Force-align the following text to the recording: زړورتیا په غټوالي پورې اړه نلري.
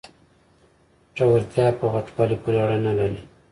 زړورتیا 1.15 1.67
په 1.79 1.85
غټوالي 1.93 2.37
پورې 2.43 2.57
اړه 2.63 2.77
نلري. 2.85 3.21